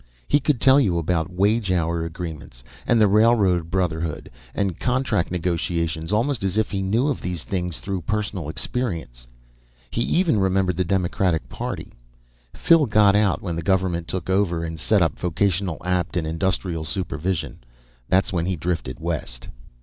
[0.27, 6.11] He could tell you about wage hour agreements and the Railroad Brotherhood and contract negotiations
[6.11, 9.27] almost as if he knew of these things through personal experience.
[9.91, 11.93] He even remembered the Democratic Party.
[12.55, 16.83] Phil got out when the government took over and set up Vocational Apt and Industrial
[16.83, 17.59] Supervision;
[18.09, 19.49] that's when he drifted west.